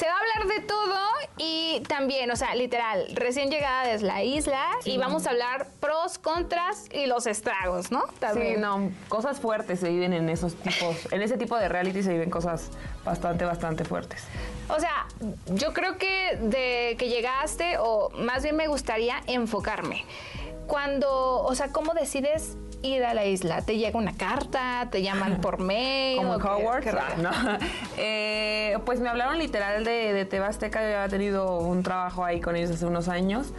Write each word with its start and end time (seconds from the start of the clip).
Se 0.00 0.06
va 0.06 0.12
a 0.12 0.18
hablar 0.18 0.56
de 0.56 0.66
todo 0.66 0.98
y 1.36 1.82
también, 1.86 2.30
o 2.30 2.36
sea, 2.36 2.54
literal, 2.54 3.06
recién 3.12 3.50
llegada 3.50 3.86
desde 3.86 4.06
la 4.06 4.22
isla 4.24 4.70
y 4.86 4.96
vamos 4.96 5.26
a 5.26 5.30
hablar 5.32 5.66
pros, 5.78 6.16
contras 6.16 6.86
y 6.90 7.04
los 7.04 7.26
estragos, 7.26 7.92
¿no? 7.92 8.04
Sí, 8.32 8.54
no, 8.56 8.90
cosas 9.10 9.40
fuertes 9.40 9.80
se 9.80 9.90
viven 9.90 10.14
en 10.14 10.30
esos 10.30 10.54
tipos, 10.54 11.12
en 11.12 11.20
ese 11.20 11.36
tipo 11.36 11.54
de 11.58 11.68
reality 11.68 12.02
se 12.02 12.14
viven 12.14 12.30
cosas 12.30 12.70
bastante, 13.04 13.44
bastante 13.44 13.84
fuertes. 13.84 14.24
O 14.70 14.80
sea, 14.80 15.04
yo 15.48 15.74
creo 15.74 15.98
que 15.98 16.38
de 16.40 16.96
que 16.98 17.10
llegaste, 17.10 17.76
o 17.78 18.08
más 18.08 18.42
bien 18.42 18.56
me 18.56 18.68
gustaría 18.68 19.20
enfocarme. 19.26 20.06
Cuando, 20.66 21.42
o 21.42 21.54
sea, 21.54 21.72
¿cómo 21.72 21.92
decides 21.92 22.56
ir 22.82 23.04
a 23.04 23.14
la 23.14 23.24
isla? 23.26 23.62
¿Te 23.62 23.76
llega 23.78 23.98
una 23.98 24.16
carta? 24.16 24.88
¿Te 24.90 25.02
llaman 25.02 25.40
por 25.40 25.58
mail? 25.62 26.16
Como 26.18 26.34
¿O 26.34 26.38
qué- 26.38 26.48
Howard, 26.48 26.82
qué 26.82 26.90
rollo? 26.92 27.04
no. 27.18 27.30
Eh, 27.96 28.78
pues 28.86 29.00
me 29.00 29.08
hablaron 29.08 29.38
literal 29.38 29.84
de, 29.84 30.12
de 30.12 30.24
Tebasteca, 30.24 30.80
yo 30.80 30.86
había 30.98 31.08
tenido 31.08 31.58
un 31.58 31.82
trabajo 31.82 32.24
ahí 32.24 32.40
con 32.40 32.56
ellos 32.56 32.70
hace 32.70 32.86
unos 32.86 33.08
años. 33.08 33.52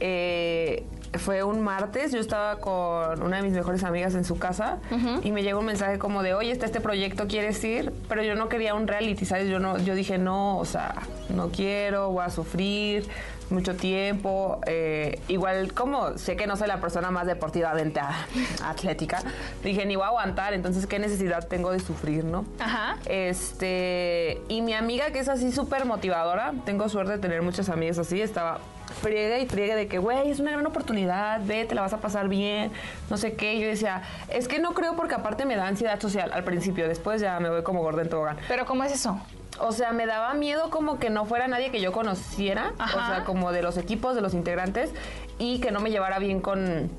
Eh, 0.00 0.84
fue 1.18 1.42
un 1.42 1.60
martes, 1.62 2.12
yo 2.12 2.20
estaba 2.20 2.56
con 2.60 3.22
una 3.22 3.36
de 3.36 3.42
mis 3.42 3.52
mejores 3.52 3.84
amigas 3.84 4.14
en 4.14 4.24
su 4.24 4.38
casa 4.38 4.78
y 5.22 5.32
me 5.32 5.42
llegó 5.42 5.60
un 5.60 5.66
mensaje 5.66 5.98
como 5.98 6.22
de, 6.22 6.34
oye, 6.34 6.50
está 6.50 6.66
este 6.66 6.80
proyecto, 6.80 7.26
¿quieres 7.26 7.62
ir? 7.64 7.92
Pero 8.08 8.22
yo 8.22 8.34
no 8.34 8.48
quería 8.48 8.74
un 8.74 8.86
reality, 8.86 9.24
¿sabes? 9.24 9.48
Yo, 9.48 9.58
no, 9.58 9.78
yo 9.78 9.94
dije, 9.94 10.18
no, 10.18 10.58
o 10.58 10.64
sea, 10.64 10.94
no 11.28 11.50
quiero, 11.50 12.10
voy 12.10 12.24
a 12.24 12.30
sufrir 12.30 13.08
mucho 13.50 13.76
tiempo. 13.76 14.60
eh, 14.66 15.20
igual, 15.28 15.72
como 15.72 16.16
sé 16.18 16.36
que 16.36 16.46
no 16.46 16.56
soy 16.56 16.68
la 16.68 16.80
persona 16.80 17.10
más 17.10 17.26
deportivamente 17.26 18.00
atlética, 18.64 19.22
dije, 19.62 19.86
ni 19.86 19.96
voy 19.96 20.04
a 20.04 20.08
aguantar, 20.08 20.54
entonces, 20.54 20.86
¿qué 20.86 20.98
necesidad 20.98 21.46
tengo 21.46 21.70
de 21.70 21.80
sufrir, 21.80 22.24
no? 22.24 22.44
Ajá. 22.58 22.96
Este, 23.06 24.40
y 24.48 24.62
mi 24.62 24.72
amiga 24.74 25.10
que 25.10 25.18
es 25.18 25.28
así 25.28 25.52
súper 25.52 25.84
motivadora, 25.84 26.52
tengo 26.64 26.88
suerte 26.88 27.12
de 27.12 27.18
tener 27.18 27.42
muchas 27.42 27.68
amigas 27.68 27.98
así, 27.98 28.20
estaba 28.20 28.58
friega 29.04 29.38
y 29.38 29.46
friega 29.46 29.76
de 29.76 29.86
que, 29.86 29.98
güey, 29.98 30.30
es 30.30 30.40
una 30.40 30.52
gran 30.52 30.64
oportunidad, 30.66 31.42
ve, 31.44 31.66
te 31.66 31.74
la 31.74 31.82
vas 31.82 31.92
a 31.92 31.98
pasar 31.98 32.26
bien, 32.28 32.72
no 33.10 33.18
sé 33.18 33.34
qué. 33.34 33.52
Y 33.54 33.60
yo 33.60 33.66
decía, 33.66 34.02
es 34.30 34.48
que 34.48 34.58
no 34.58 34.72
creo 34.72 34.96
porque 34.96 35.14
aparte 35.14 35.44
me 35.44 35.56
da 35.56 35.66
ansiedad 35.66 36.00
social 36.00 36.32
al 36.32 36.42
principio, 36.42 36.88
después 36.88 37.20
ya 37.20 37.38
me 37.38 37.50
voy 37.50 37.62
como 37.62 37.82
gorda 37.82 38.00
en 38.00 38.08
tobogán. 38.08 38.38
Pero 38.48 38.64
¿cómo 38.64 38.82
es 38.82 38.92
eso? 38.92 39.20
O 39.60 39.72
sea, 39.72 39.92
me 39.92 40.06
daba 40.06 40.32
miedo 40.32 40.70
como 40.70 40.98
que 40.98 41.10
no 41.10 41.26
fuera 41.26 41.46
nadie 41.48 41.70
que 41.70 41.82
yo 41.82 41.92
conociera, 41.92 42.72
Ajá. 42.78 42.96
o 42.96 43.14
sea, 43.14 43.24
como 43.24 43.52
de 43.52 43.60
los 43.60 43.76
equipos, 43.76 44.14
de 44.16 44.22
los 44.22 44.32
integrantes, 44.32 44.90
y 45.38 45.60
que 45.60 45.70
no 45.70 45.80
me 45.80 45.90
llevara 45.90 46.18
bien 46.18 46.40
con, 46.40 46.90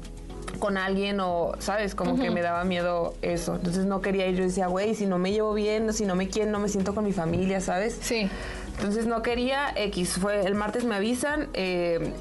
con 0.60 0.78
alguien 0.78 1.20
o, 1.20 1.54
¿sabes? 1.60 1.96
Como 1.96 2.20
que 2.20 2.30
me 2.32 2.42
daba 2.42 2.64
miedo 2.64 3.16
eso. 3.22 3.56
Entonces 3.56 3.86
no 3.86 4.02
quería 4.02 4.28
ir. 4.28 4.36
Yo 4.36 4.44
decía, 4.44 4.68
güey, 4.68 4.96
si 4.96 5.06
no 5.06 5.18
me 5.18 5.32
llevo 5.32 5.54
bien, 5.54 5.94
si 5.94 6.06
no 6.06 6.16
me 6.16 6.28
quieren, 6.28 6.52
no 6.52 6.60
me 6.60 6.70
siento 6.70 6.94
con 6.94 7.06
mi 7.06 7.12
familia, 7.14 7.62
¿sabes? 7.62 7.98
Sí. 8.02 8.30
Entonces 8.78 9.08
no 9.08 9.22
quería, 9.22 9.74
X, 9.76 10.18
fue 10.20 10.46
el 10.46 10.56
martes 10.56 10.84
me 10.84 10.96
avisan, 10.96 11.48
eh, 11.54 12.12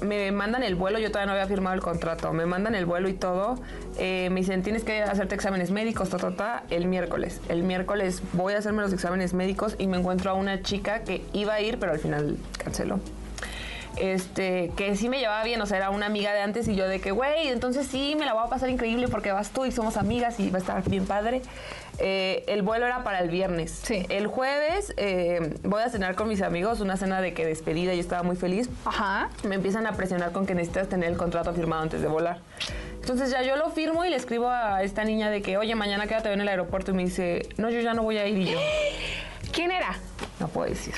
me 0.00 0.30
mandan 0.30 0.62
el 0.62 0.76
vuelo, 0.76 0.98
yo 0.98 1.08
todavía 1.08 1.26
no 1.26 1.32
había 1.32 1.46
firmado 1.46 1.74
el 1.74 1.80
contrato, 1.80 2.32
me 2.32 2.46
mandan 2.46 2.74
el 2.74 2.86
vuelo 2.86 3.08
y 3.08 3.14
todo, 3.14 3.56
eh, 3.98 4.28
me 4.30 4.40
dicen 4.40 4.62
tienes 4.62 4.84
que 4.84 5.02
hacerte 5.02 5.34
exámenes 5.34 5.70
médicos, 5.70 6.10
ta, 6.10 6.18
ta, 6.18 6.36
ta, 6.36 6.64
el 6.70 6.86
miércoles. 6.86 7.40
El 7.48 7.64
miércoles 7.64 8.22
voy 8.32 8.54
a 8.54 8.58
hacerme 8.58 8.82
los 8.82 8.92
exámenes 8.92 9.34
médicos 9.34 9.74
y 9.78 9.88
me 9.88 9.98
encuentro 9.98 10.30
a 10.30 10.34
una 10.34 10.62
chica 10.62 11.00
que 11.00 11.24
iba 11.32 11.54
a 11.54 11.60
ir, 11.60 11.78
pero 11.78 11.92
al 11.92 11.98
final 11.98 12.36
canceló. 12.62 13.00
Este, 13.96 14.72
que 14.76 14.96
sí 14.96 15.08
me 15.08 15.18
llevaba 15.18 15.44
bien, 15.44 15.60
o 15.60 15.66
sea, 15.66 15.76
era 15.78 15.90
una 15.90 16.06
amiga 16.06 16.32
de 16.32 16.40
antes 16.40 16.66
y 16.68 16.74
yo 16.74 16.88
de 16.88 17.00
que, 17.00 17.12
güey, 17.12 17.48
entonces 17.48 17.86
sí, 17.86 18.16
me 18.18 18.24
la 18.24 18.32
voy 18.32 18.44
a 18.44 18.48
pasar 18.48 18.68
increíble 18.68 19.08
porque 19.08 19.32
vas 19.32 19.50
tú 19.50 19.64
y 19.64 19.72
somos 19.72 19.96
amigas 19.96 20.40
y 20.40 20.50
va 20.50 20.58
a 20.58 20.60
estar 20.60 20.88
bien 20.88 21.06
padre. 21.06 21.42
Eh, 21.98 22.44
el 22.48 22.62
vuelo 22.62 22.86
era 22.86 23.04
para 23.04 23.20
el 23.20 23.28
viernes. 23.30 23.70
Sí. 23.84 24.04
El 24.08 24.26
jueves 24.26 24.92
eh, 24.96 25.54
voy 25.62 25.82
a 25.82 25.88
cenar 25.88 26.16
con 26.16 26.28
mis 26.28 26.42
amigos, 26.42 26.80
una 26.80 26.96
cena 26.96 27.20
de 27.20 27.34
que 27.34 27.46
despedida, 27.46 27.94
yo 27.94 28.00
estaba 28.00 28.22
muy 28.22 28.36
feliz. 28.36 28.68
Ajá. 28.84 29.30
Me 29.44 29.54
empiezan 29.54 29.86
a 29.86 29.92
presionar 29.92 30.32
con 30.32 30.46
que 30.46 30.54
necesitas 30.54 30.88
tener 30.88 31.10
el 31.10 31.16
contrato 31.16 31.52
firmado 31.54 31.82
antes 31.82 32.00
de 32.00 32.08
volar. 32.08 32.38
Entonces 33.00 33.30
ya 33.30 33.42
yo 33.42 33.56
lo 33.56 33.70
firmo 33.70 34.04
y 34.04 34.10
le 34.10 34.16
escribo 34.16 34.48
a 34.48 34.82
esta 34.82 35.04
niña 35.04 35.30
de 35.30 35.42
que, 35.42 35.56
oye, 35.56 35.74
mañana 35.74 36.06
quédate 36.06 36.32
en 36.32 36.40
el 36.40 36.48
aeropuerto 36.48 36.90
y 36.90 36.94
me 36.94 37.04
dice, 37.04 37.48
no, 37.58 37.70
yo 37.70 37.80
ya 37.80 37.94
no 37.94 38.02
voy 38.02 38.18
a 38.18 38.26
ir 38.26 38.38
y 38.38 38.52
yo, 38.52 38.58
¿Quién 39.52 39.70
era? 39.70 39.96
no 40.40 40.48
puedo 40.48 40.68
decir. 40.68 40.94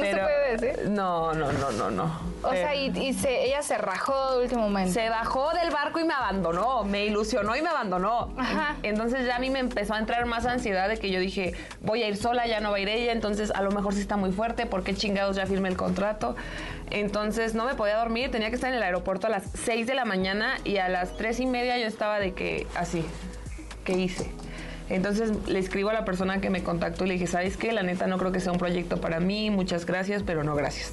No 0.00 0.04
se 0.06 0.16
puede 0.16 0.56
decir. 0.56 0.88
No, 0.90 1.32
no, 1.34 1.52
no, 1.52 1.70
no, 1.72 1.90
no. 1.90 2.20
O 2.42 2.52
Eh, 2.52 2.56
sea, 2.58 2.74
y, 2.74 2.86
y 2.98 3.12
se- 3.14 3.44
ella 3.46 3.62
se 3.62 3.76
rajó 3.78 4.36
de 4.36 4.42
último 4.44 4.62
momento. 4.62 4.92
se 4.92 5.08
bajó 5.08 5.50
del 5.54 5.70
barco 5.70 5.98
y 6.00 6.04
me 6.04 6.14
abandonó, 6.14 6.84
me 6.84 7.04
ilusionó 7.06 7.56
y 7.56 7.62
me 7.62 7.68
abandonó. 7.70 8.32
Ajá. 8.36 8.76
Entonces 8.82 9.26
ya 9.26 9.36
a 9.36 9.38
mí 9.38 9.50
me 9.50 9.58
empezó 9.58 9.94
a 9.94 9.98
entrar 9.98 10.24
más 10.26 10.46
ansiedad 10.46 10.88
de 10.88 10.98
que 10.98 11.10
yo 11.10 11.18
dije, 11.18 11.54
voy 11.80 12.02
a 12.02 12.08
ir 12.08 12.16
sola, 12.16 12.46
ya 12.46 12.60
no 12.60 12.70
va 12.70 12.76
a 12.76 12.80
ir 12.80 12.88
ella, 12.88 13.12
entonces 13.12 13.50
a 13.52 13.62
lo 13.62 13.70
mejor 13.70 13.94
sí 13.94 14.00
está 14.00 14.16
muy 14.16 14.32
fuerte, 14.32 14.66
¿por 14.66 14.84
qué 14.84 14.94
chingados 14.94 15.36
ya 15.36 15.46
firmé 15.46 15.68
el 15.70 15.76
contrato? 15.76 16.36
Entonces 16.90 17.54
no 17.54 17.64
me 17.64 17.74
podía 17.74 17.96
dormir, 17.96 18.30
tenía 18.30 18.48
que 18.50 18.54
estar 18.54 18.70
en 18.70 18.76
el 18.76 18.82
aeropuerto 18.82 19.26
a 19.26 19.30
las 19.30 19.44
6 19.64 19.86
de 19.86 19.94
la 19.94 20.04
mañana 20.04 20.56
y 20.64 20.76
a 20.76 20.88
las 20.88 21.16
3 21.16 21.40
y 21.40 21.46
media 21.46 21.78
yo 21.78 21.86
estaba 21.86 22.20
de 22.20 22.32
que, 22.32 22.66
así, 22.76 23.04
¿qué 23.84 23.94
hice? 23.94 24.30
Entonces 24.88 25.32
le 25.48 25.58
escribo 25.58 25.90
a 25.90 25.92
la 25.92 26.04
persona 26.04 26.40
que 26.40 26.50
me 26.50 26.62
contactó 26.62 27.04
y 27.04 27.08
le 27.08 27.14
dije, 27.14 27.26
¿sabes 27.26 27.56
qué? 27.56 27.72
La 27.72 27.82
neta 27.82 28.06
no 28.06 28.18
creo 28.18 28.32
que 28.32 28.40
sea 28.40 28.52
un 28.52 28.58
proyecto 28.58 29.00
para 29.00 29.20
mí, 29.20 29.50
muchas 29.50 29.86
gracias, 29.86 30.22
pero 30.24 30.44
no 30.44 30.54
gracias. 30.54 30.92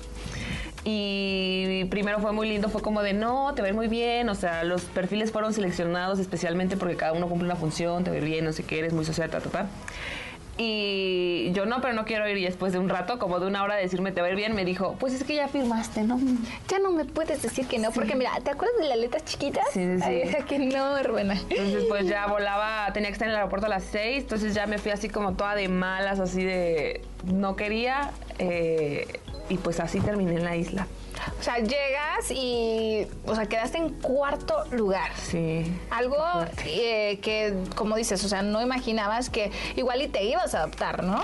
Y 0.85 1.85
primero 1.85 2.19
fue 2.19 2.33
muy 2.33 2.49
lindo, 2.49 2.67
fue 2.67 2.81
como 2.81 3.01
de 3.03 3.13
no, 3.13 3.53
te 3.53 3.65
ir 3.65 3.73
muy 3.73 3.87
bien, 3.87 4.27
o 4.27 4.35
sea, 4.35 4.65
los 4.65 4.81
perfiles 4.83 5.31
fueron 5.31 5.53
seleccionados 5.53 6.19
especialmente 6.19 6.75
porque 6.75 6.97
cada 6.97 7.13
uno 7.13 7.29
cumple 7.29 7.45
una 7.45 7.55
función, 7.55 8.03
te 8.03 8.15
ir 8.17 8.23
bien, 8.23 8.43
no 8.43 8.51
sé 8.51 8.63
qué, 8.63 8.79
eres 8.79 8.91
muy 8.91 9.05
social, 9.05 9.29
ta, 9.29 9.39
ta, 9.39 9.49
ta. 9.49 9.67
Y 10.57 11.51
yo 11.53 11.65
no, 11.65 11.81
pero 11.81 11.93
no 11.93 12.05
quiero 12.05 12.27
ir. 12.29 12.37
Y 12.37 12.43
después 12.43 12.73
de 12.73 12.79
un 12.79 12.89
rato, 12.89 13.17
como 13.17 13.39
de 13.39 13.47
una 13.47 13.63
hora 13.63 13.75
de 13.75 13.81
decirme 13.81 14.11
te 14.11 14.21
va 14.21 14.27
a 14.27 14.29
ir 14.29 14.35
bien, 14.35 14.53
me 14.55 14.65
dijo, 14.65 14.95
pues 14.99 15.13
es 15.13 15.23
que 15.23 15.35
ya 15.35 15.47
firmaste, 15.47 16.03
¿no? 16.03 16.19
Ya 16.67 16.79
no 16.79 16.91
me 16.91 17.05
puedes 17.05 17.41
decir 17.41 17.65
que 17.67 17.79
no, 17.79 17.91
porque 17.91 18.15
mira, 18.15 18.31
¿te 18.43 18.51
acuerdas 18.51 18.77
de 18.79 18.87
las 18.87 18.97
letras 18.97 19.25
chiquitas? 19.25 19.65
Sí, 19.71 19.81
sí, 19.99 20.11
decía 20.11 20.39
que 20.47 20.59
no, 20.59 20.97
hermana. 20.97 21.39
Entonces 21.49 21.85
pues 21.89 22.07
ya 22.07 22.27
volaba, 22.27 22.91
tenía 22.93 23.09
que 23.09 23.13
estar 23.13 23.27
en 23.27 23.31
el 23.31 23.37
aeropuerto 23.37 23.65
a 23.65 23.69
las 23.69 23.83
6, 23.85 24.23
entonces 24.23 24.53
ya 24.53 24.67
me 24.67 24.77
fui 24.77 24.91
así 24.91 25.09
como 25.09 25.33
toda 25.33 25.55
de 25.55 25.67
malas, 25.69 26.19
así 26.19 26.43
de 26.43 27.01
no 27.25 27.55
quería. 27.55 28.11
eh, 28.39 29.07
y 29.49 29.57
pues 29.57 29.79
así 29.79 29.99
terminé 29.99 30.35
en 30.35 30.43
la 30.43 30.55
isla. 30.55 30.87
O 31.39 31.43
sea, 31.43 31.57
llegas 31.57 32.31
y, 32.31 33.07
o 33.25 33.35
sea, 33.35 33.45
quedaste 33.45 33.77
en 33.77 33.89
cuarto 33.89 34.63
lugar. 34.71 35.11
Sí. 35.15 35.65
Algo 35.89 36.17
eh, 36.65 37.19
que, 37.21 37.55
como 37.75 37.95
dices, 37.95 38.23
o 38.23 38.29
sea, 38.29 38.41
no 38.41 38.61
imaginabas 38.61 39.29
que 39.29 39.51
igual 39.75 40.01
y 40.01 40.07
te 40.07 40.23
ibas 40.23 40.55
a 40.55 40.59
adaptar, 40.59 41.03
¿no? 41.03 41.21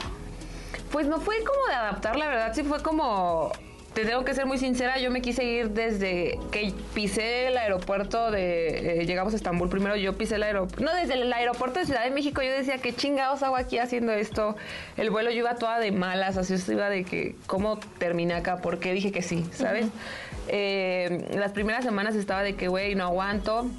Pues 0.91 1.07
no 1.07 1.19
fue 1.19 1.43
como 1.43 1.65
de 1.67 1.73
adaptar, 1.73 2.15
la 2.15 2.27
verdad, 2.27 2.53
sí 2.53 2.63
fue 2.63 2.81
como. 2.81 3.51
Te 3.99 4.05
tengo 4.05 4.23
que 4.23 4.33
ser 4.33 4.45
muy 4.45 4.57
sincera, 4.57 4.97
yo 4.97 5.11
me 5.11 5.21
quise 5.21 5.43
ir 5.43 5.71
desde 5.71 6.39
que 6.51 6.73
pisé 6.93 7.47
el 7.47 7.57
aeropuerto 7.57 8.31
de. 8.31 9.01
eh, 9.01 9.05
llegamos 9.05 9.33
a 9.33 9.35
Estambul 9.35 9.67
primero, 9.67 9.97
yo 9.97 10.17
pisé 10.17 10.35
el 10.35 10.43
aeropuerto. 10.43 10.81
No, 10.81 10.95
desde 10.95 11.15
el 11.15 11.33
aeropuerto 11.33 11.81
de 11.81 11.85
Ciudad 11.85 12.05
de 12.05 12.11
México, 12.11 12.41
yo 12.41 12.49
decía, 12.49 12.77
¿qué 12.77 12.93
chingados 12.93 13.43
hago 13.43 13.57
aquí 13.57 13.77
haciendo 13.77 14.13
esto? 14.13 14.55
El 14.95 15.09
vuelo 15.09 15.31
yo 15.31 15.39
iba 15.39 15.55
toda 15.55 15.79
de 15.79 15.91
malas, 15.91 16.37
así 16.37 16.55
yo 16.55 16.71
iba 16.71 16.89
de 16.89 17.03
que, 17.03 17.35
¿cómo 17.45 17.77
terminé 17.97 18.35
acá? 18.35 18.61
¿Por 18.61 18.79
qué 18.79 18.93
dije 18.93 19.11
que 19.11 19.21
sí? 19.21 19.43
¿Sabes? 19.51 19.87
Eh, 20.47 21.27
las 21.33 21.51
primeras 21.51 21.83
semanas 21.83 22.15
estaba 22.15 22.41
de 22.41 22.55
que, 22.55 22.69
güey, 22.69 22.95
no 22.95 23.03
aguanto. 23.03 23.69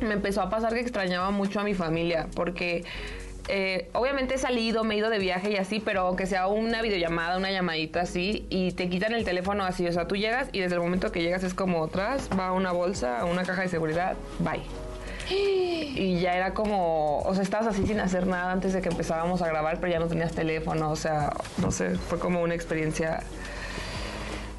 Me 0.00 0.14
empezó 0.14 0.42
a 0.42 0.50
pasar 0.50 0.74
que 0.74 0.80
extrañaba 0.80 1.30
mucho 1.30 1.60
a 1.60 1.62
mi 1.62 1.74
familia, 1.74 2.26
porque 2.34 2.82
eh, 3.48 3.88
obviamente 3.92 4.34
he 4.34 4.38
salido, 4.38 4.84
me 4.84 4.94
he 4.94 4.98
ido 4.98 5.10
de 5.10 5.18
viaje 5.18 5.50
y 5.50 5.56
así, 5.56 5.80
pero 5.80 6.02
aunque 6.02 6.26
sea 6.26 6.46
una 6.46 6.82
videollamada, 6.82 7.36
una 7.36 7.50
llamadita 7.50 8.02
así, 8.02 8.46
y 8.50 8.72
te 8.72 8.88
quitan 8.88 9.12
el 9.14 9.24
teléfono 9.24 9.64
así, 9.64 9.86
o 9.86 9.92
sea, 9.92 10.06
tú 10.06 10.16
llegas 10.16 10.48
y 10.52 10.60
desde 10.60 10.76
el 10.76 10.80
momento 10.80 11.10
que 11.12 11.22
llegas 11.22 11.42
es 11.42 11.54
como 11.54 11.84
atrás, 11.84 12.28
va 12.38 12.52
una 12.52 12.72
bolsa, 12.72 13.24
una 13.24 13.44
caja 13.44 13.62
de 13.62 13.68
seguridad, 13.68 14.16
bye. 14.38 14.62
Y 15.94 16.20
ya 16.20 16.34
era 16.34 16.54
como, 16.54 17.18
o 17.20 17.34
sea, 17.34 17.42
estabas 17.42 17.66
así 17.66 17.86
sin 17.86 18.00
hacer 18.00 18.26
nada 18.26 18.50
antes 18.50 18.72
de 18.72 18.80
que 18.80 18.88
empezábamos 18.88 19.42
a 19.42 19.48
grabar, 19.48 19.78
pero 19.78 19.92
ya 19.92 19.98
no 19.98 20.06
tenías 20.06 20.32
teléfono, 20.32 20.90
o 20.90 20.96
sea, 20.96 21.32
no 21.58 21.70
sé, 21.70 21.96
fue 21.96 22.18
como 22.18 22.42
una 22.42 22.54
experiencia 22.54 23.22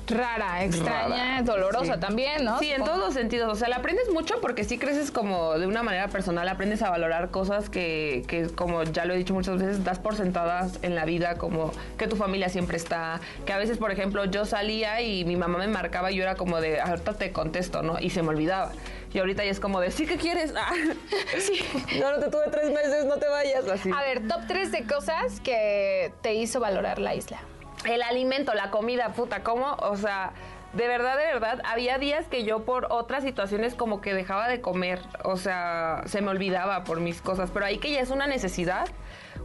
rara, 0.07 0.63
extraña, 0.63 1.07
Rara, 1.07 1.41
dolorosa 1.43 1.95
sí. 1.95 1.99
también, 1.99 2.43
¿no? 2.43 2.59
Sí, 2.59 2.71
en 2.71 2.83
todos 2.83 2.99
los 2.99 3.13
sentidos. 3.13 3.51
O 3.51 3.55
sea, 3.55 3.69
la 3.69 3.77
aprendes 3.77 4.09
mucho 4.11 4.39
porque 4.41 4.63
sí 4.63 4.77
creces 4.77 5.11
como 5.11 5.57
de 5.57 5.67
una 5.67 5.83
manera 5.83 6.07
personal, 6.07 6.47
aprendes 6.47 6.81
a 6.81 6.89
valorar 6.89 7.31
cosas 7.31 7.69
que, 7.69 8.23
que, 8.27 8.47
como 8.47 8.83
ya 8.83 9.05
lo 9.05 9.13
he 9.13 9.17
dicho 9.17 9.33
muchas 9.33 9.57
veces, 9.57 9.83
das 9.83 9.99
por 9.99 10.15
sentadas 10.15 10.79
en 10.81 10.95
la 10.95 11.05
vida, 11.05 11.35
como 11.35 11.71
que 11.97 12.07
tu 12.07 12.15
familia 12.15 12.49
siempre 12.49 12.77
está. 12.77 13.21
Que 13.45 13.53
a 13.53 13.57
veces, 13.57 13.77
por 13.77 13.91
ejemplo, 13.91 14.25
yo 14.25 14.45
salía 14.45 15.01
y 15.01 15.25
mi 15.25 15.35
mamá 15.35 15.57
me 15.57 15.67
marcaba 15.67 16.11
y 16.11 16.15
yo 16.15 16.23
era 16.23 16.35
como 16.35 16.59
de, 16.61 16.81
ahorita 16.81 17.13
te 17.13 17.31
contesto, 17.31 17.83
¿no? 17.83 17.99
Y 17.99 18.09
se 18.09 18.21
me 18.21 18.29
olvidaba. 18.29 18.71
Y 19.13 19.19
ahorita 19.19 19.45
ya 19.45 19.51
es 19.51 19.59
como 19.59 19.79
de, 19.79 19.91
¿sí 19.91 20.05
que 20.05 20.17
quieres? 20.17 20.53
Ah, 20.63 20.71
sí. 21.39 21.59
No, 21.99 22.11
no 22.11 22.19
te 22.19 22.29
tuve 22.29 22.43
tres 22.49 22.71
meses, 22.71 23.05
no 23.05 23.17
te 23.17 23.27
vayas. 23.27 23.67
Así. 23.67 23.91
A 23.91 24.01
ver, 24.01 24.27
top 24.27 24.41
3 24.47 24.71
de 24.71 24.83
cosas 24.85 25.41
que 25.41 26.13
te 26.21 26.35
hizo 26.35 26.61
valorar 26.61 26.99
la 26.99 27.15
isla. 27.15 27.39
El 27.85 28.01
alimento, 28.01 28.53
la 28.53 28.71
comida, 28.71 29.09
puta, 29.09 29.43
¿cómo? 29.43 29.75
O 29.79 29.97
sea, 29.97 30.33
de 30.73 30.87
verdad, 30.87 31.17
de 31.17 31.25
verdad, 31.25 31.61
había 31.65 31.99
días 31.99 32.25
que 32.27 32.43
yo 32.43 32.63
por 32.63 32.87
otras 32.89 33.23
situaciones 33.23 33.75
como 33.75 34.01
que 34.01 34.13
dejaba 34.13 34.47
de 34.47 34.59
comer, 34.59 34.99
o 35.23 35.37
sea, 35.37 36.01
se 36.05 36.21
me 36.21 36.29
olvidaba 36.29 36.83
por 36.83 36.99
mis 36.99 37.21
cosas, 37.21 37.51
pero 37.51 37.65
ahí 37.65 37.77
que 37.77 37.91
ya 37.91 37.99
es 37.99 38.09
una 38.09 38.25
necesidad. 38.25 38.87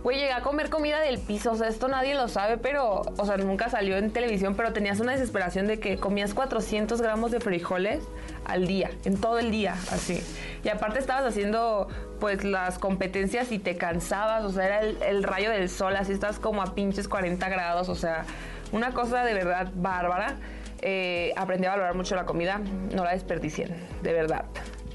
Güey, 0.02 0.18
llegué 0.18 0.32
a 0.32 0.42
comer 0.42 0.70
comida 0.70 1.00
del 1.00 1.18
piso, 1.18 1.52
o 1.52 1.56
sea, 1.56 1.68
esto 1.68 1.88
nadie 1.88 2.14
lo 2.14 2.28
sabe, 2.28 2.56
pero, 2.56 3.02
o 3.18 3.26
sea, 3.26 3.36
nunca 3.36 3.68
salió 3.68 3.96
en 3.96 4.12
televisión, 4.12 4.54
pero 4.54 4.72
tenías 4.72 5.00
una 5.00 5.12
desesperación 5.12 5.66
de 5.66 5.80
que 5.80 5.98
comías 5.98 6.34
400 6.34 7.02
gramos 7.02 7.30
de 7.30 7.40
frijoles 7.40 8.04
al 8.48 8.66
día, 8.66 8.90
en 9.04 9.20
todo 9.20 9.38
el 9.38 9.50
día, 9.50 9.74
así. 9.92 10.22
Y 10.64 10.68
aparte 10.68 10.98
estabas 10.98 11.24
haciendo, 11.24 11.88
pues, 12.18 12.44
las 12.44 12.78
competencias 12.78 13.52
y 13.52 13.58
te 13.58 13.76
cansabas, 13.76 14.44
o 14.44 14.50
sea, 14.50 14.66
era 14.66 14.80
el, 14.80 15.02
el 15.02 15.22
rayo 15.22 15.50
del 15.50 15.68
sol, 15.70 15.94
así 15.96 16.12
estás 16.12 16.38
como 16.38 16.62
a 16.62 16.74
pinches 16.74 17.08
40 17.08 17.48
grados, 17.48 17.88
o 17.88 17.94
sea, 17.94 18.24
una 18.72 18.92
cosa 18.92 19.24
de 19.24 19.34
verdad 19.34 19.70
bárbara. 19.74 20.36
Eh, 20.80 21.32
aprendí 21.36 21.66
a 21.66 21.70
valorar 21.70 21.94
mucho 21.94 22.14
la 22.14 22.24
comida, 22.24 22.58
no 22.92 23.04
la 23.04 23.12
desperdicien, 23.12 23.74
de 24.02 24.12
verdad. 24.12 24.44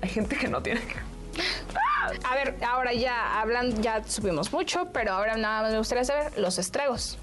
Hay 0.01 0.09
gente 0.09 0.35
que 0.35 0.47
no 0.47 0.61
tiene 0.61 0.81
que... 0.81 0.95
A 2.23 2.35
ver, 2.35 2.55
ahora 2.65 2.93
ya 2.93 3.39
hablan, 3.39 3.81
ya 3.81 4.03
subimos 4.03 4.51
mucho, 4.51 4.89
pero 4.91 5.13
ahora 5.13 5.35
nada 5.35 5.61
más 5.63 5.71
me 5.71 5.77
gustaría 5.77 6.03
saber 6.03 6.37
los 6.37 6.59
estragos. 6.59 7.17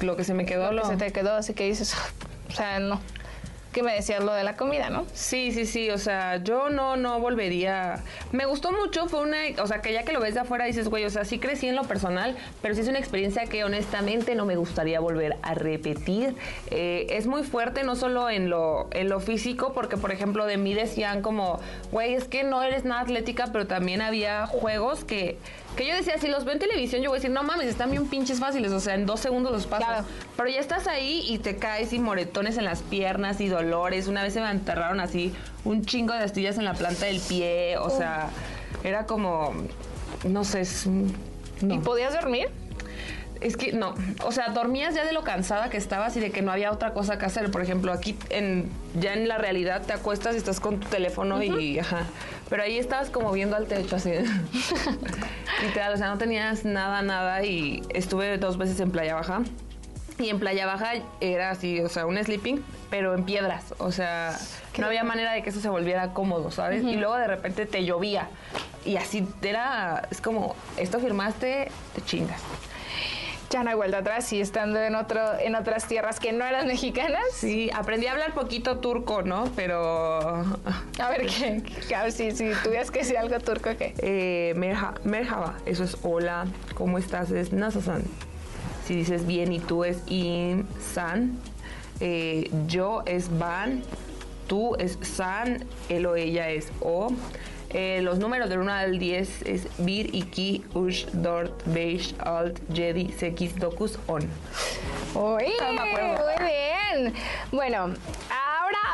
Lo 0.00 0.16
que 0.16 0.24
se 0.24 0.34
me 0.34 0.44
quedó, 0.44 0.72
Lo 0.72 0.72
lo... 0.72 0.82
que 0.82 0.88
se 0.88 0.96
te 0.96 1.12
quedó, 1.12 1.34
así 1.34 1.54
que 1.54 1.64
dices, 1.64 1.94
o 2.48 2.52
sea, 2.52 2.78
no. 2.80 3.00
¿Qué 3.78 3.84
me 3.84 3.94
decías 3.94 4.24
lo 4.24 4.32
de 4.32 4.42
la 4.42 4.56
comida, 4.56 4.90
no? 4.90 5.06
Sí, 5.14 5.52
sí, 5.52 5.64
sí, 5.64 5.88
o 5.90 5.98
sea, 5.98 6.42
yo 6.42 6.68
no, 6.68 6.96
no 6.96 7.20
volvería. 7.20 8.02
Me 8.32 8.44
gustó 8.44 8.72
mucho, 8.72 9.06
fue 9.06 9.20
una, 9.20 9.36
o 9.62 9.68
sea, 9.68 9.80
que 9.82 9.92
ya 9.92 10.02
que 10.02 10.12
lo 10.12 10.18
ves 10.18 10.34
de 10.34 10.40
afuera 10.40 10.64
dices, 10.64 10.88
güey, 10.88 11.04
o 11.04 11.10
sea, 11.10 11.24
sí 11.24 11.38
crecí 11.38 11.68
en 11.68 11.76
lo 11.76 11.84
personal, 11.84 12.36
pero 12.60 12.74
sí 12.74 12.80
es 12.80 12.88
una 12.88 12.98
experiencia 12.98 13.46
que 13.46 13.62
honestamente 13.62 14.34
no 14.34 14.46
me 14.46 14.56
gustaría 14.56 14.98
volver 14.98 15.36
a 15.42 15.54
repetir. 15.54 16.34
Eh, 16.72 17.06
es 17.10 17.28
muy 17.28 17.44
fuerte, 17.44 17.84
no 17.84 17.94
solo 17.94 18.28
en 18.28 18.50
lo, 18.50 18.88
en 18.90 19.08
lo 19.08 19.20
físico, 19.20 19.72
porque 19.72 19.96
por 19.96 20.10
ejemplo 20.10 20.44
de 20.44 20.56
mí 20.56 20.74
decían 20.74 21.22
como, 21.22 21.60
güey, 21.92 22.14
es 22.14 22.24
que 22.24 22.42
no 22.42 22.64
eres 22.64 22.84
nada 22.84 23.02
atlética, 23.02 23.50
pero 23.52 23.68
también 23.68 24.02
había 24.02 24.48
juegos 24.48 25.04
que, 25.04 25.38
que 25.78 25.86
yo 25.86 25.94
decía, 25.94 26.18
si 26.18 26.26
los 26.26 26.44
veo 26.44 26.54
en 26.54 26.58
televisión, 26.58 27.02
yo 27.02 27.10
voy 27.10 27.18
a 27.18 27.20
decir, 27.20 27.30
no 27.30 27.44
mames, 27.44 27.68
están 27.68 27.92
bien 27.92 28.08
pinches 28.08 28.40
fáciles, 28.40 28.72
o 28.72 28.80
sea, 28.80 28.96
en 28.96 29.06
dos 29.06 29.20
segundos 29.20 29.52
los 29.52 29.68
pasas. 29.68 29.86
Claro. 29.86 30.06
Pero 30.36 30.48
ya 30.48 30.58
estás 30.58 30.88
ahí 30.88 31.24
y 31.28 31.38
te 31.38 31.56
caes 31.56 31.92
y 31.92 32.00
moretones 32.00 32.58
en 32.58 32.64
las 32.64 32.82
piernas 32.82 33.40
y 33.40 33.46
dolores. 33.46 34.08
Una 34.08 34.24
vez 34.24 34.32
se 34.34 34.40
me 34.40 34.50
enterraron 34.50 34.98
así 34.98 35.32
un 35.64 35.84
chingo 35.84 36.12
de 36.14 36.18
astillas 36.18 36.58
en 36.58 36.64
la 36.64 36.74
planta 36.74 37.06
del 37.06 37.20
pie. 37.20 37.78
O 37.78 37.90
sea, 37.90 38.30
era 38.82 39.06
como, 39.06 39.54
no 40.28 40.42
sé, 40.42 40.62
es, 40.62 40.88
no. 40.88 41.74
¿Y 41.74 41.78
podías 41.78 42.12
dormir? 42.12 42.48
Es 43.40 43.56
que 43.56 43.72
no, 43.72 43.94
o 44.24 44.32
sea, 44.32 44.48
dormías 44.48 44.94
ya 44.94 45.04
de 45.04 45.12
lo 45.12 45.22
cansada 45.22 45.70
que 45.70 45.76
estabas 45.76 46.16
y 46.16 46.20
de 46.20 46.30
que 46.30 46.42
no 46.42 46.50
había 46.50 46.72
otra 46.72 46.92
cosa 46.92 47.18
que 47.18 47.26
hacer. 47.26 47.50
Por 47.50 47.62
ejemplo, 47.62 47.92
aquí 47.92 48.16
en, 48.30 48.68
ya 48.98 49.14
en 49.14 49.28
la 49.28 49.38
realidad 49.38 49.82
te 49.82 49.92
acuestas 49.92 50.34
y 50.34 50.38
estás 50.38 50.60
con 50.60 50.80
tu 50.80 50.88
teléfono 50.88 51.42
y 51.42 51.78
ajá. 51.78 52.06
Pero 52.48 52.62
ahí 52.62 52.78
estabas 52.78 53.10
como 53.10 53.30
viendo 53.32 53.56
al 53.56 53.66
techo 53.66 53.96
así. 53.96 54.10
Literal, 55.62 55.94
o 55.94 55.96
sea, 55.96 56.08
no 56.08 56.18
tenías 56.18 56.64
nada, 56.64 57.02
nada 57.02 57.44
y 57.44 57.82
estuve 57.90 58.38
dos 58.38 58.58
veces 58.58 58.80
en 58.80 58.90
Playa 58.90 59.14
Baja. 59.14 59.42
Y 60.18 60.30
en 60.30 60.40
Playa 60.40 60.66
Baja 60.66 60.94
era 61.20 61.50
así, 61.50 61.80
o 61.80 61.88
sea, 61.88 62.06
un 62.06 62.16
sleeping, 62.16 62.64
pero 62.90 63.14
en 63.14 63.24
piedras. 63.24 63.74
O 63.78 63.92
sea, 63.92 64.36
no 64.76 64.86
había 64.86 65.04
manera 65.04 65.32
de 65.32 65.42
que 65.42 65.50
eso 65.50 65.60
se 65.60 65.68
volviera 65.68 66.12
cómodo, 66.12 66.50
¿sabes? 66.50 66.82
Y 66.82 66.96
luego 66.96 67.16
de 67.16 67.28
repente 67.28 67.66
te 67.66 67.84
llovía. 67.84 68.28
Y 68.84 68.96
así 68.96 69.26
era, 69.42 70.08
es 70.10 70.20
como, 70.20 70.56
esto 70.76 70.98
firmaste, 70.98 71.70
te 71.94 72.02
chingas. 72.02 72.40
Ya 73.50 73.62
no 73.62 73.70
hay 73.70 73.76
vuelta 73.76 73.98
atrás 73.98 74.30
y 74.34 74.40
estando 74.42 74.78
en 74.78 74.94
otro, 74.94 75.20
en 75.38 75.54
otras 75.54 75.86
tierras 75.86 76.20
que 76.20 76.32
no 76.32 76.44
eran 76.44 76.66
mexicanas. 76.66 77.22
Sí, 77.32 77.70
aprendí 77.72 78.06
a 78.06 78.12
hablar 78.12 78.34
poquito 78.34 78.78
turco, 78.78 79.22
¿no? 79.22 79.50
Pero... 79.56 80.18
A 80.98 81.08
ver 81.08 81.26
qué, 81.26 81.62
si, 82.10 82.32
si 82.32 82.50
tuvieras 82.62 82.90
que 82.90 82.98
decir 82.98 83.16
algo 83.16 83.38
turco, 83.38 83.70
¿qué? 83.78 83.94
Eh, 83.98 84.52
merha- 84.54 84.94
merhaba, 85.04 85.56
eso 85.64 85.82
es 85.84 85.96
hola, 86.02 86.46
¿cómo 86.74 86.98
estás? 86.98 87.30
Es 87.30 87.52
nasasan. 87.52 88.02
Si 88.86 88.94
dices 88.94 89.26
bien 89.26 89.50
y 89.52 89.60
tú 89.60 89.84
es 89.84 90.02
insan. 90.08 91.38
Eh, 92.00 92.50
yo 92.66 93.02
es 93.06 93.38
van, 93.38 93.82
tú 94.46 94.76
es 94.76 94.98
san, 95.00 95.64
él 95.88 96.04
o 96.06 96.16
ella 96.16 96.50
es 96.50 96.68
o. 96.80 97.10
Eh, 97.70 98.00
los 98.02 98.18
números 98.18 98.48
del 98.48 98.60
1 98.60 98.72
al 98.72 98.98
10 98.98 99.42
es 99.42 99.68
bir, 99.78 100.14
iki, 100.14 100.64
ush, 100.72 101.04
dort, 101.12 101.52
beish, 101.66 102.14
alt, 102.18 102.58
jedi, 102.72 103.12
sekis, 103.12 103.54
dokus, 103.58 103.98
on. 104.06 104.22
Me 105.14 105.80
acuerdo. 105.80 106.24
muy 106.24 106.46
bien. 106.46 107.14
Bueno, 107.52 107.94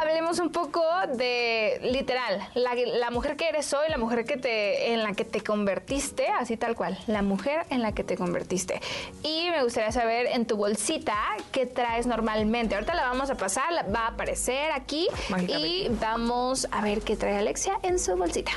hablemos 0.05 0.39
un 0.39 0.51
poco 0.51 0.83
de 1.17 1.79
literal, 1.83 2.41
la, 2.55 2.75
la 2.75 3.11
mujer 3.11 3.37
que 3.37 3.49
eres 3.49 3.73
hoy, 3.73 3.89
la 3.89 3.97
mujer 3.99 4.25
que 4.25 4.37
te, 4.37 4.93
en 4.93 5.03
la 5.03 5.13
que 5.13 5.25
te 5.25 5.41
convertiste, 5.43 6.29
así 6.29 6.57
tal 6.57 6.75
cual, 6.77 6.99
la 7.07 7.23
mujer 7.23 7.67
en 7.71 7.83
la 7.83 7.93
que 7.93 8.05
te 8.05 8.17
convertiste. 8.17 8.81
Y 9.23 9.49
me 9.51 9.63
gustaría 9.63 9.93
saber 9.93 10.27
en 10.27 10.47
tu 10.47 10.57
bolsita 10.57 11.17
qué 11.53 11.67
traes 11.67 12.07
normalmente. 12.07 12.75
Ahorita 12.75 12.95
la 12.95 13.05
vamos 13.05 13.31
a 13.31 13.37
pasar, 13.37 13.73
la- 13.73 13.83
va 13.85 14.01
a 14.01 14.09
aparecer 14.09 14.71
aquí 14.73 15.09
y 15.49 15.89
vamos 16.01 16.69
a 16.71 16.81
ver 16.83 17.01
qué 17.01 17.17
trae 17.17 17.37
Alexia 17.39 17.79
en 17.83 17.99
su 17.99 18.15
bolsita. 18.17 18.53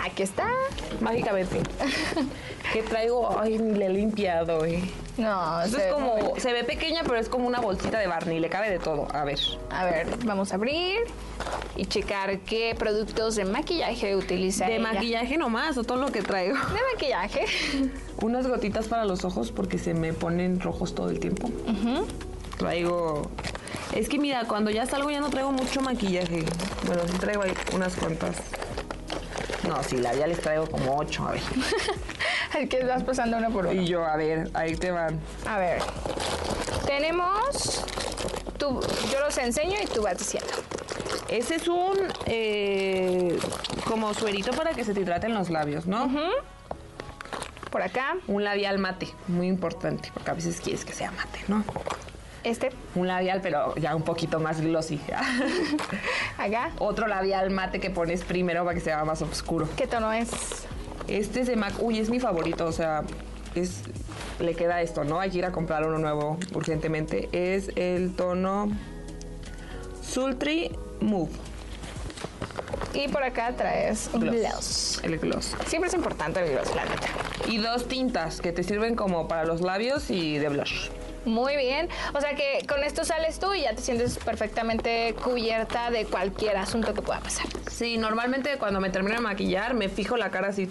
Aquí 0.00 0.22
está. 0.22 0.48
Mágicamente. 1.00 1.60
¿Qué 2.72 2.82
traigo? 2.82 3.38
Ay, 3.38 3.58
ni 3.58 3.76
le 3.78 3.86
he 3.86 3.90
limpiado, 3.90 4.64
eh. 4.64 4.82
No, 5.16 5.66
se- 5.66 5.88
es 5.88 5.92
como, 5.94 6.34
se 6.38 6.52
ve 6.52 6.62
pequeña, 6.64 7.02
pero 7.04 7.16
es 7.16 7.28
como 7.28 7.46
una 7.46 7.58
bolsita 7.60 7.98
de 7.98 8.06
Barney, 8.06 8.38
le 8.38 8.48
cabe 8.50 8.68
de 8.70 8.78
todo. 8.78 9.08
A 9.14 9.24
ver. 9.24 9.38
A 9.70 9.84
ver, 9.84 10.06
vamos 10.24 10.52
a 10.52 10.56
abrir 10.56 10.98
y 11.74 11.86
checar 11.86 12.38
qué 12.40 12.74
productos 12.78 13.34
de 13.36 13.44
maquillaje 13.46 14.14
utiliza 14.14 14.66
De 14.66 14.76
ella. 14.76 14.92
maquillaje 14.92 15.36
nomás, 15.38 15.78
o 15.78 15.84
todo 15.84 15.98
lo 15.98 16.12
que 16.12 16.20
traigo. 16.22 16.54
De 16.56 16.80
maquillaje. 16.94 17.46
Unas 18.22 18.46
gotitas 18.46 18.88
para 18.88 19.04
los 19.06 19.24
ojos 19.24 19.52
porque 19.52 19.78
se 19.78 19.94
me 19.94 20.12
ponen 20.12 20.60
rojos 20.60 20.94
todo 20.94 21.08
el 21.10 21.18
tiempo. 21.18 21.50
Traigo. 22.58 23.30
Es 23.94 24.08
que 24.08 24.18
mira, 24.18 24.44
cuando 24.46 24.70
ya 24.70 24.86
salgo 24.86 25.10
ya 25.10 25.20
no 25.20 25.30
traigo 25.30 25.52
mucho 25.52 25.80
maquillaje. 25.80 26.44
Bueno, 26.86 27.02
sí 27.10 27.18
traigo 27.18 27.42
ahí 27.42 27.52
unas 27.74 27.94
cuantas. 27.96 28.36
No, 29.68 29.82
sí, 29.82 29.96
labiales 29.98 30.40
traigo 30.40 30.66
como 30.66 30.96
ocho, 30.96 31.26
a 31.26 31.32
ver. 31.32 31.40
Es 32.58 32.68
que 32.70 32.84
vas 32.84 33.02
pasando 33.02 33.36
uno 33.36 33.50
por 33.50 33.66
uno. 33.66 33.80
Y 33.80 33.86
yo, 33.86 34.04
a 34.04 34.16
ver, 34.16 34.50
ahí 34.54 34.76
te 34.76 34.90
van. 34.90 35.20
A 35.46 35.58
ver. 35.58 35.82
Tenemos. 36.86 37.84
Tú, 38.58 38.80
yo 39.12 39.20
los 39.20 39.36
enseño 39.38 39.76
y 39.82 39.86
tú 39.86 40.02
vas 40.02 40.18
diciendo. 40.18 40.48
Ese 41.28 41.56
es 41.56 41.68
un. 41.68 41.96
eh, 42.26 43.38
como 43.86 44.12
suerito 44.14 44.52
para 44.52 44.72
que 44.72 44.84
se 44.84 44.94
te 44.94 45.00
hidraten 45.00 45.34
los 45.34 45.50
labios, 45.50 45.86
¿no? 45.86 46.10
Por 47.70 47.82
acá, 47.82 48.16
Un 48.26 48.42
labial 48.42 48.78
mate, 48.78 49.08
muy 49.28 49.48
importante, 49.48 50.10
porque 50.14 50.30
a 50.30 50.34
veces 50.34 50.60
quieres 50.60 50.84
que 50.84 50.92
sea 50.92 51.10
mate, 51.10 51.40
¿no? 51.46 51.62
este, 52.42 52.70
Un 52.94 53.06
labial, 53.06 53.40
pero 53.42 53.74
ya 53.76 53.94
un 53.94 54.02
poquito 54.02 54.40
más 54.40 54.60
glossy. 54.60 55.00
acá. 56.38 56.70
Otro 56.78 57.06
labial 57.06 57.50
mate 57.50 57.80
que 57.80 57.90
pones 57.90 58.24
primero 58.24 58.64
para 58.64 58.74
que 58.74 58.80
sea 58.80 59.04
más 59.04 59.20
oscuro. 59.20 59.68
¿Qué 59.76 59.86
tono 59.86 60.12
es? 60.12 60.30
Este 61.08 61.40
es 61.40 61.46
de 61.46 61.56
MAC. 61.56 61.80
Uy, 61.82 61.98
es 61.98 62.10
mi 62.10 62.20
favorito. 62.20 62.66
O 62.66 62.72
sea, 62.72 63.02
es 63.54 63.82
le 64.40 64.54
queda 64.54 64.82
esto, 64.82 65.04
¿no? 65.04 65.18
Hay 65.20 65.30
que 65.30 65.38
ir 65.38 65.44
a 65.44 65.52
comprar 65.52 65.86
uno 65.86 65.98
nuevo 65.98 66.38
urgentemente. 66.54 67.28
Es 67.32 67.70
el 67.76 68.14
tono 68.14 68.68
Sultry 70.02 70.70
Move 71.00 71.30
Y 72.94 73.08
por 73.08 73.22
acá 73.22 73.54
traes 73.56 74.10
un 74.12 74.20
Gloss. 74.20 74.36
gloss. 74.36 75.00
El 75.02 75.18
gloss. 75.18 75.54
Siempre 75.66 75.88
es 75.88 75.94
importante 75.94 76.40
el 76.44 76.52
gloss, 76.52 76.74
la 76.74 76.84
neta. 76.84 77.08
Y 77.48 77.58
dos 77.58 77.86
tintas 77.88 78.40
que 78.40 78.52
te 78.52 78.62
sirven 78.62 78.94
como 78.94 79.28
para 79.28 79.44
los 79.44 79.60
labios 79.60 80.10
y 80.10 80.38
de 80.38 80.48
blush. 80.48 80.88
Muy 81.24 81.56
bien. 81.56 81.88
O 82.14 82.20
sea 82.20 82.34
que 82.36 82.64
con 82.68 82.84
esto 82.84 83.04
sales 83.04 83.38
tú 83.38 83.52
y 83.52 83.62
ya 83.62 83.74
te 83.74 83.82
sientes 83.82 84.16
perfectamente 84.18 85.14
cubierta 85.22 85.90
de 85.90 86.04
cualquier 86.04 86.56
asunto 86.56 86.94
que 86.94 87.02
pueda 87.02 87.20
pasar. 87.20 87.46
Sí, 87.76 87.98
normalmente 87.98 88.56
cuando 88.56 88.80
me 88.80 88.88
termino 88.88 89.16
de 89.16 89.20
maquillar 89.20 89.74
me 89.74 89.90
fijo 89.90 90.16
la 90.16 90.30
cara 90.30 90.48
así 90.48 90.66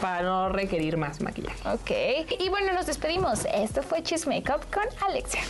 para 0.00 0.22
no 0.22 0.48
requerir 0.48 0.96
más 0.96 1.20
maquillaje. 1.20 1.68
Ok. 1.68 1.90
Y 2.38 2.48
bueno, 2.50 2.72
nos 2.72 2.86
despedimos. 2.86 3.46
Esto 3.52 3.82
fue 3.82 4.00
Cheese 4.04 4.28
Makeup 4.28 4.62
con 4.72 4.84
Alexia. 5.08 5.42